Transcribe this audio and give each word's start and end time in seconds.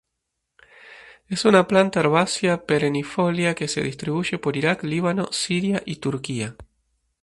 Es 1.27 1.45
una 1.45 1.67
planta 1.67 1.99
herbácea 1.99 2.65
perennifolia 2.65 3.53
que 3.53 3.67
se 3.67 3.83
distribuye 3.83 4.39
por 4.39 4.57
Irak, 4.57 4.83
Líbano, 4.83 5.27
Siria 5.31 5.83
y 5.85 5.97
Turquía. 5.97 6.55